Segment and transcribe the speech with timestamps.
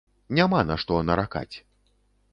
[0.37, 1.55] Няма на што наракаць.